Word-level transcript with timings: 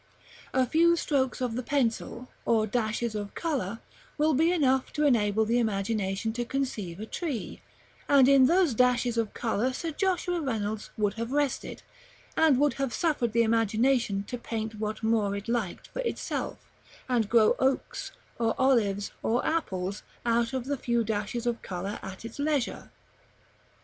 A 0.51 0.65
few 0.65 0.95
strokes 0.95 1.41
of 1.41 1.55
the 1.55 1.61
pencil, 1.61 2.31
or 2.43 2.65
dashes 2.65 3.13
of 3.13 3.35
color, 3.35 3.81
will 4.17 4.33
be 4.33 4.51
enough 4.51 4.91
to 4.93 5.05
enable 5.05 5.45
the 5.45 5.59
imagination 5.59 6.33
to 6.33 6.43
conceive 6.43 6.99
a 6.99 7.05
tree; 7.05 7.61
and 8.09 8.27
in 8.27 8.47
those 8.47 8.73
dashes 8.73 9.15
of 9.15 9.35
color 9.35 9.73
Sir 9.73 9.91
Joshua 9.91 10.41
Reynolds 10.41 10.89
would 10.97 11.13
have 11.21 11.31
rested, 11.31 11.83
and 12.35 12.57
would 12.59 12.73
have 12.81 12.95
suffered 12.95 13.31
the 13.33 13.43
imagination 13.43 14.23
to 14.23 14.39
paint 14.39 14.79
what 14.79 15.03
more 15.03 15.35
it 15.35 15.47
liked 15.47 15.89
for 15.89 15.99
itself, 15.99 16.57
and 17.07 17.29
grow 17.29 17.55
oaks, 17.59 18.11
or 18.39 18.55
olives, 18.57 19.11
or 19.21 19.45
apples, 19.45 20.01
out 20.25 20.51
of 20.51 20.65
the 20.65 20.77
few 20.77 21.03
dashes 21.03 21.45
of 21.45 21.61
color 21.61 21.99
at 22.01 22.25
its 22.25 22.39
leisure. 22.39 22.89